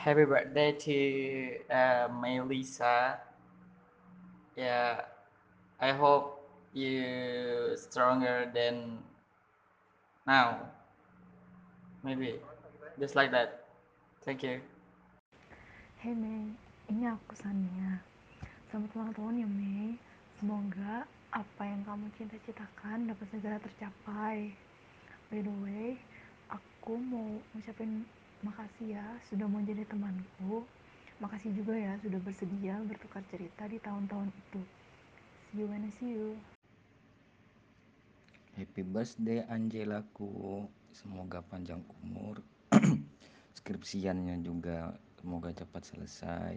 [0.00, 0.96] happy birthday to
[1.68, 3.20] uh, Melissa.
[4.56, 5.04] Yeah,
[5.76, 6.40] I hope
[6.72, 8.96] you stronger than
[10.26, 10.72] now.
[12.02, 12.40] Maybe
[12.98, 13.68] just like that.
[14.24, 14.64] Thank you.
[16.00, 16.48] Hey Mei,
[16.88, 18.00] ini aku Sania.
[18.72, 20.00] Selamat ulang tahun ya Mei.
[20.40, 24.56] Semoga apa yang kamu cita-citakan dapat segera tercapai.
[25.28, 26.00] By the way,
[26.48, 28.08] aku mau ngucapin
[28.40, 30.64] makasih ya sudah mau jadi temanku.
[31.20, 34.60] Makasih juga ya sudah bersedia bertukar cerita di tahun-tahun itu.
[35.52, 36.40] See you when I see you.
[38.56, 40.64] Happy birthday Angelaku.
[40.96, 42.40] Semoga panjang umur.
[43.60, 46.56] Skripsiannya juga semoga cepat selesai.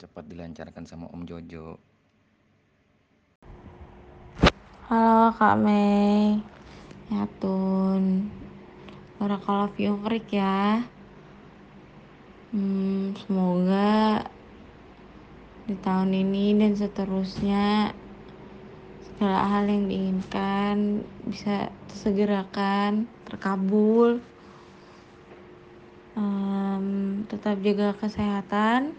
[0.00, 1.76] Cepat dilancarkan sama Om Jojo.
[4.88, 6.40] Halo Kak Mei
[7.12, 7.28] Ya
[9.18, 10.86] Tun Barakallah fiukrik ya.
[12.54, 14.22] Hmm, Semoga
[15.66, 17.92] Di tahun ini dan seterusnya
[19.02, 24.22] Segala hal yang diinginkan Bisa tersegerakan Terkabul.
[26.14, 28.94] Um, Tetap jaga kesehatan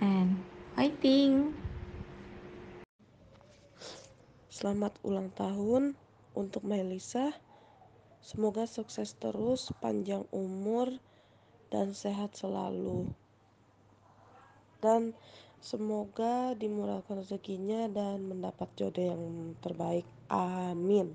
[0.00, 0.40] And
[0.74, 1.54] fighting.
[4.50, 5.94] Selamat ulang tahun
[6.34, 7.43] untuk Melisa.
[8.24, 10.88] Semoga sukses terus, panjang umur,
[11.68, 13.12] dan sehat selalu.
[14.80, 15.12] Dan
[15.60, 20.08] semoga dimurahkan rezekinya dan mendapat jodoh yang terbaik.
[20.32, 21.12] Amin.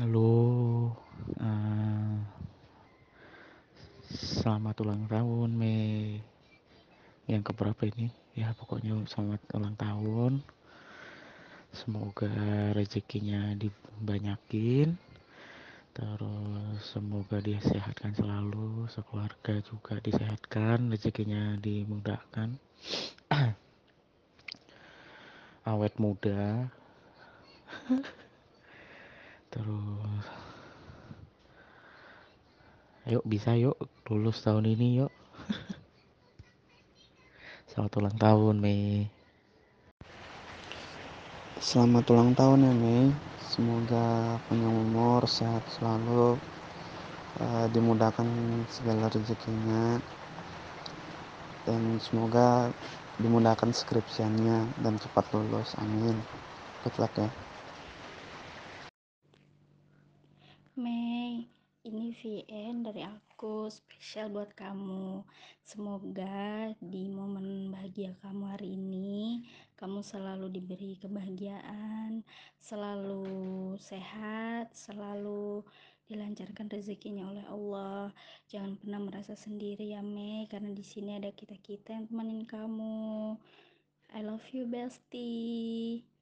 [0.00, 0.96] Halo,
[1.36, 2.16] uh,
[4.08, 6.16] selamat ulang tahun Mei.
[7.28, 8.08] Yang keberapa ini?
[8.32, 10.40] Ya pokoknya selamat ulang tahun
[11.72, 12.30] semoga
[12.72, 14.96] rezekinya dibanyakin.
[15.98, 22.54] Terus semoga disehatkan selalu sekeluarga juga disehatkan rezekinya dimudahkan.
[25.74, 26.70] Awet muda.
[29.52, 30.24] Terus
[33.08, 33.74] ayo bisa yuk
[34.06, 35.12] lulus tahun ini yuk.
[37.74, 39.17] Selamat ulang tahun Mei
[41.58, 43.10] Selamat ulang tahun ya Mei.
[43.42, 46.38] Semoga panjang umur, sehat selalu,
[47.42, 48.30] uh, dimudahkan
[48.70, 49.98] segala rezekinya,
[51.66, 52.70] dan semoga
[53.18, 55.74] dimudahkan skripsiannya dan cepat lulus.
[55.82, 56.14] Amin.
[56.86, 57.26] Good luck ya.
[60.78, 61.17] Mei,
[61.88, 65.24] ini VN dari aku spesial buat kamu.
[65.64, 69.40] Semoga di momen bahagia kamu hari ini
[69.80, 72.20] kamu selalu diberi kebahagiaan,
[72.60, 75.64] selalu sehat, selalu
[76.12, 78.12] dilancarkan rezekinya oleh Allah.
[78.52, 83.32] Jangan pernah merasa sendiri ya Mei, karena di sini ada kita-kita yang temenin kamu.
[84.12, 86.17] I love you bestie.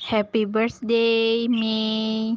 [0.00, 2.32] Happy birthday Mei.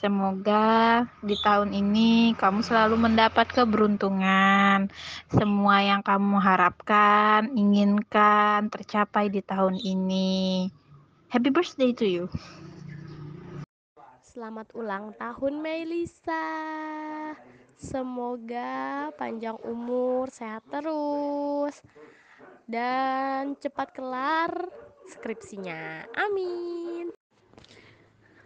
[0.00, 4.88] Semoga di tahun ini kamu selalu mendapat keberuntungan.
[5.28, 10.72] Semua yang kamu harapkan, inginkan tercapai di tahun ini.
[11.28, 12.24] Happy birthday to you.
[14.24, 16.48] Selamat ulang tahun Melisa.
[17.76, 21.76] Semoga panjang umur, sehat terus.
[22.64, 24.50] Dan cepat kelar
[25.12, 26.08] skripsinya.
[26.16, 27.12] Amin.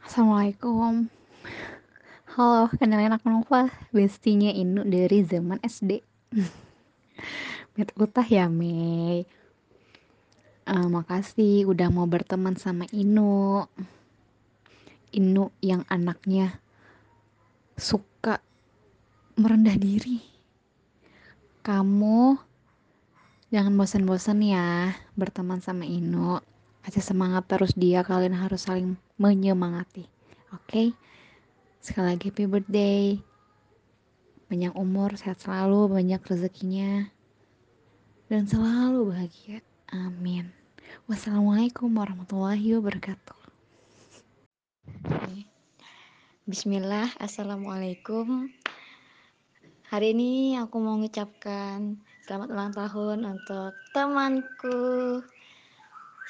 [0.03, 1.06] Assalamualaikum.
[2.34, 6.03] Halo, kenalin aku Nova, bestinya Inu dari zaman SD.
[7.78, 9.22] Met utah ya, Mei.
[10.66, 13.62] Uh, makasih udah mau berteman sama Inu.
[15.15, 16.59] Inu yang anaknya
[17.78, 18.43] suka
[19.38, 20.19] merendah diri.
[21.62, 22.37] Kamu
[23.55, 26.56] jangan bosan-bosan ya berteman sama Inu.
[26.87, 30.07] Kasih semangat terus dia, kalian harus saling menyemangati.
[30.55, 30.71] Oke?
[30.71, 30.89] Okay?
[31.83, 33.19] Sekali lagi happy birthday.
[34.47, 37.11] Banyak umur, sehat selalu, banyak rezekinya.
[38.31, 39.67] Dan selalu bahagia.
[39.91, 40.55] Amin.
[41.11, 43.35] Wassalamualaikum warahmatullahi wabarakatuh.
[46.47, 48.47] Bismillah, Assalamualaikum.
[49.91, 55.27] Hari ini aku mau mengucapkan selamat ulang tahun untuk temanku.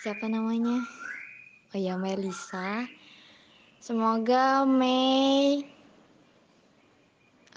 [0.06, 0.87] Siapa namanya?
[1.75, 2.87] Oh ya, Melisa.
[3.82, 5.67] Semoga Mei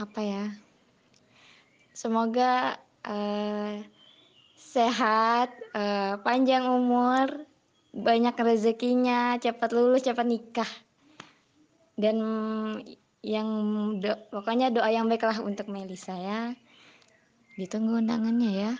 [0.01, 0.49] apa ya?
[1.93, 3.85] Semoga uh,
[4.57, 7.45] sehat, uh, panjang umur,
[7.93, 10.71] banyak rezekinya, cepat lulus, cepat nikah.
[11.93, 12.17] Dan
[13.21, 13.49] yang
[14.01, 16.57] do, pokoknya doa yang baiklah untuk Melisa ya.
[17.61, 18.71] Ditunggu undangannya ya.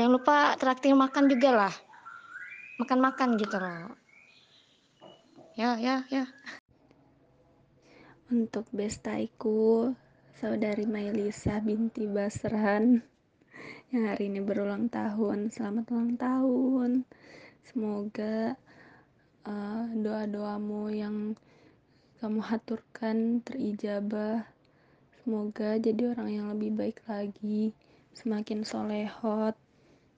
[0.00, 1.76] Jangan lupa traktir makan juga lah.
[2.74, 3.94] Makan-makan gitu loh.
[5.54, 6.26] Ya, ya, ya.
[8.26, 9.94] Untuk bestaiku,
[10.42, 12.98] saudari Mailisa binti Basran
[13.94, 15.54] yang hari ini berulang tahun.
[15.54, 16.90] Selamat ulang tahun.
[17.62, 18.58] Semoga
[19.46, 21.38] uh, doa-doamu yang
[22.18, 24.42] kamu haturkan terijabah.
[25.22, 27.70] Semoga jadi orang yang lebih baik lagi,
[28.18, 29.54] semakin solehot,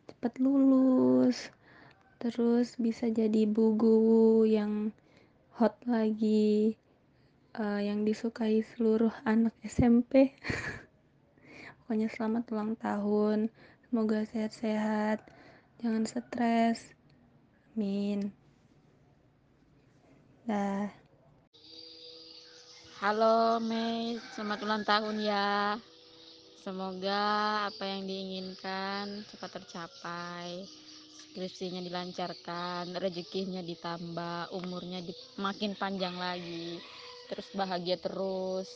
[0.09, 1.53] cepat lulus,
[2.27, 4.91] terus bisa jadi bugu yang
[5.55, 6.75] hot lagi,
[7.55, 10.35] uh, yang disukai seluruh anak SMP.
[11.79, 13.47] Pokoknya selamat ulang tahun.
[13.87, 15.23] Semoga sehat-sehat.
[15.79, 16.99] Jangan stres.
[17.79, 18.35] Amin.
[20.51, 20.91] Dah.
[23.07, 25.79] Halo Mei, selamat ulang tahun ya.
[26.59, 27.23] Semoga
[27.71, 30.86] apa yang diinginkan cepat tercapai.
[31.17, 36.81] Skripsinya dilancarkan, rezekinya ditambah, umurnya di, makin panjang lagi
[37.27, 38.71] terus bahagia terus.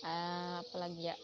[0.00, 1.16] Uh, apalagi ya?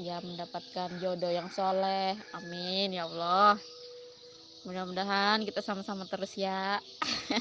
[0.00, 2.16] Ya mendapatkan jodoh yang soleh.
[2.32, 3.60] Amin ya Allah.
[4.64, 6.80] Mudah-mudahan kita sama-sama terus ya.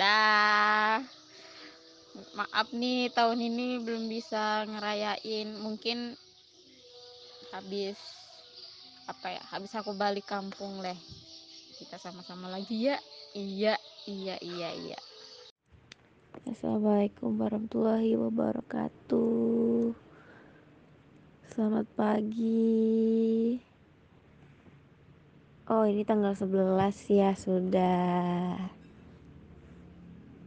[0.00, 1.04] Dah.
[2.36, 5.52] Maaf nih tahun ini belum bisa ngerayain.
[5.60, 6.16] Mungkin
[7.52, 8.00] habis
[9.06, 10.98] apa ya habis aku balik kampung leh.
[11.78, 12.98] Kita sama-sama lagi ya.
[13.38, 13.78] Iya
[14.10, 14.98] iya iya iya.
[16.50, 19.94] Assalamualaikum warahmatullahi wabarakatuh.
[21.54, 23.62] Selamat pagi.
[25.70, 28.58] Oh ini tanggal 11 ya sudah.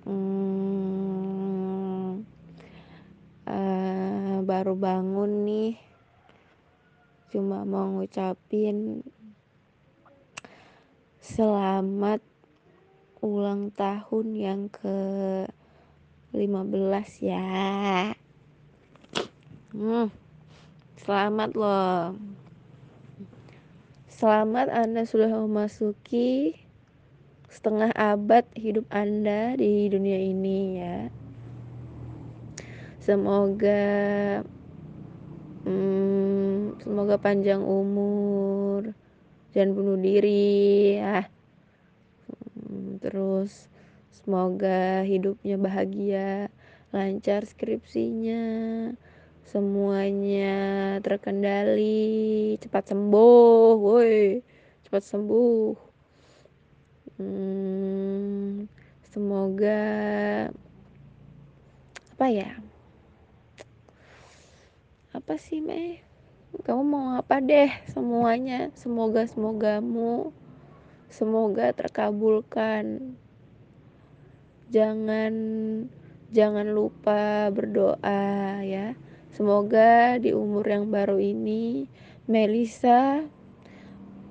[0.03, 0.99] Hmm,
[3.47, 5.88] uh, Baru bangun nih
[7.29, 9.05] Cuma mau ngucapin
[11.29, 12.25] Selamat
[13.21, 14.97] ulang tahun yang ke
[16.33, 17.45] 15 ya.
[19.69, 20.09] Hmm,
[20.97, 22.17] selamat loh.
[24.09, 26.57] Selamat anda sudah memasuki
[27.45, 30.97] setengah abad hidup anda di dunia ini ya.
[32.97, 33.85] Semoga
[35.65, 38.93] hmm, semoga panjang umur
[39.55, 41.25] dan bunuh diri ya
[42.55, 43.69] hmm, terus
[44.19, 46.51] Semoga hidupnya bahagia,
[46.91, 48.45] lancar skripsinya,
[49.47, 50.53] semuanya
[50.99, 54.43] terkendali, cepat sembuh, woi,
[54.83, 55.71] cepat sembuh.
[57.15, 58.67] Hmm,
[59.07, 59.81] semoga
[62.13, 62.68] apa ya?
[65.19, 65.99] Apa sih, Mei?
[66.63, 68.71] Kamu mau apa deh semuanya?
[68.71, 70.31] Semoga semogamu
[71.11, 73.17] semoga terkabulkan
[74.71, 75.33] jangan
[76.31, 78.95] jangan lupa berdoa ya.
[79.35, 81.91] Semoga di umur yang baru ini
[82.23, 83.27] Melisa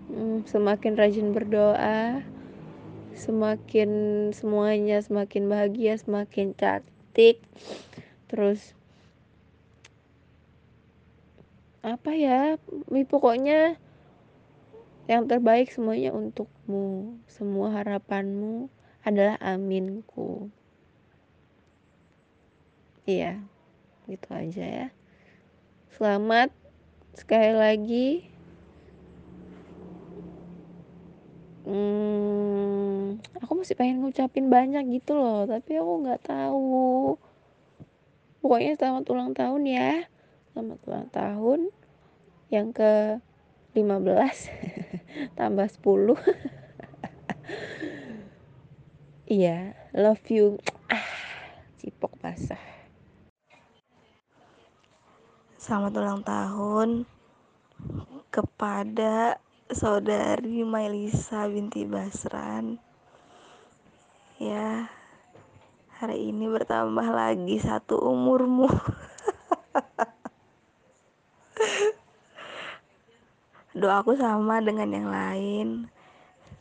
[0.08, 2.25] hmm, semakin rajin berdoa,
[3.12, 3.90] semakin
[4.32, 7.44] semuanya semakin bahagia, semakin cantik.
[8.32, 8.77] Terus
[11.82, 12.58] apa ya?
[13.08, 13.78] Pokoknya
[15.08, 17.16] yang terbaik semuanya untukmu.
[17.30, 18.68] Semua harapanmu
[19.00, 20.52] adalah aminku.
[23.08, 23.40] Iya,
[24.04, 24.87] gitu aja ya.
[25.97, 26.52] Selamat
[27.16, 28.08] sekali lagi.
[31.64, 37.16] Hmm, aku masih pengen ngucapin banyak gitu loh, tapi aku nggak tahu.
[38.44, 40.04] Pokoknya selamat ulang tahun ya.
[40.58, 41.60] Selamat ulang tahun
[42.50, 43.22] yang ke
[43.78, 43.78] 15
[45.38, 46.18] tambah 10
[49.38, 50.58] Iya, love you.
[50.90, 51.06] Ah,
[51.78, 52.58] cipok basah.
[55.62, 57.06] Selamat ulang tahun
[58.34, 59.38] kepada
[59.70, 62.82] saudari Mailisa binti Basran.
[64.42, 64.90] Ya,
[66.02, 68.66] hari ini bertambah lagi satu umurmu.
[73.76, 75.68] Doaku sama dengan yang lain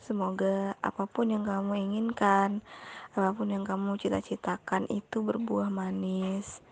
[0.07, 2.63] Semoga apa pun yang kamu inginkan,
[3.11, 6.63] apa pun yang kamu cita-citakan itu berbuah manis.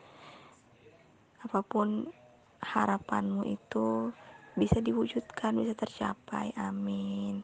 [1.44, 2.08] Apa pun
[2.63, 4.15] harapanmu itu
[4.56, 6.56] bisa diwujudkan, bisa tercapai.
[6.56, 7.44] Amin.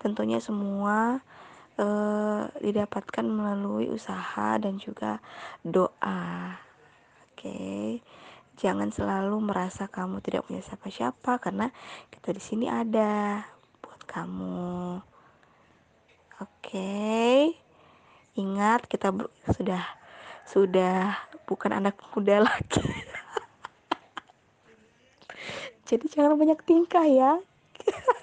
[0.00, 1.20] Tentunya semua
[1.76, 5.20] uh, didapatkan melalui usaha dan juga
[5.68, 6.56] doa.
[7.28, 7.44] Oke.
[7.44, 7.86] Okay?
[8.56, 11.68] Jangan selalu merasa kamu tidak punya siapa-siapa karena
[12.08, 13.44] kita di sini ada
[13.84, 14.96] buat kamu.
[16.40, 16.64] Oke.
[16.64, 17.36] Okay?
[18.40, 19.12] Ingat kita
[19.52, 19.84] sudah
[20.48, 22.88] sudah bukan anak muda lagi.
[25.84, 27.36] Jadi jangan banyak tingkah ya.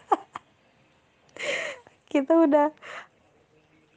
[2.11, 2.73] kita udah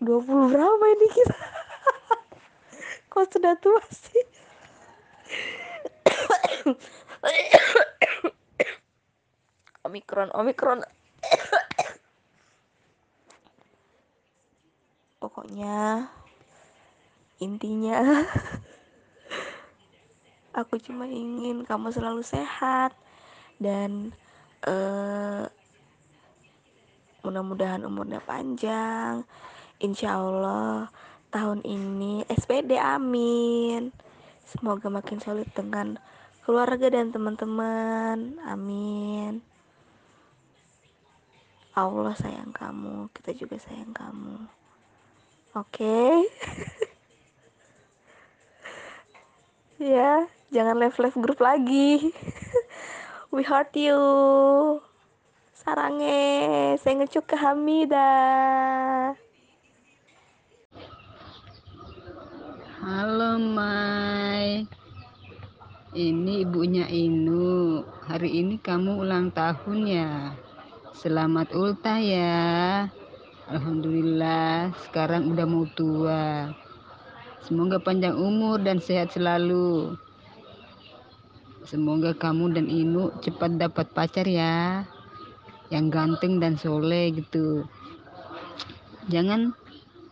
[0.05, 1.39] 20 berapa ini kita?
[3.11, 4.36] Kok sudah tua sih?
[9.87, 10.83] Omikron, Omikron.
[15.23, 16.11] Pokoknya
[17.37, 18.01] intinya
[20.61, 22.97] aku cuma ingin kamu selalu sehat
[23.61, 24.17] dan
[24.67, 25.45] uh,
[27.23, 29.23] mudah-mudahan umurnya panjang.
[29.79, 30.89] Insya Allah
[31.31, 33.93] tahun ini SPD amin.
[34.47, 35.99] Semoga makin solid dengan
[36.47, 38.39] keluarga dan teman-teman.
[38.47, 39.43] Amin.
[41.75, 44.47] Allah sayang kamu, kita juga sayang kamu.
[45.59, 45.83] Oke.
[45.83, 46.15] Okay?
[49.99, 52.15] ya, jangan live-live grup lagi.
[53.35, 53.99] We heart you.
[55.51, 58.07] Sarange, saya ngecuk ke Hamida.
[62.87, 64.76] Halo Mai
[65.97, 67.81] Ini ibunya Inu.
[68.05, 70.37] Hari ini kamu ulang tahun ya.
[70.93, 72.85] Selamat ultah ya.
[73.49, 76.53] Alhamdulillah Sekarang udah mau tua.
[77.49, 79.97] Semoga panjang umur dan sehat selalu.
[81.65, 84.85] Semoga kamu dan Inu cepat dapat pacar ya.
[85.73, 87.65] Yang ganteng dan soleh gitu.
[89.09, 89.57] Jangan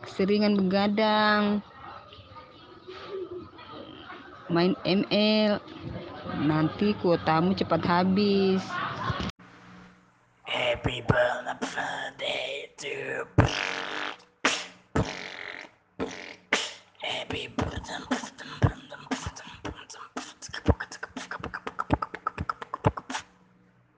[0.00, 1.60] keseringan begadang
[4.54, 5.58] main ML
[6.46, 8.62] nanti kuotamu cepat habis.
[10.46, 13.26] Happy birthday to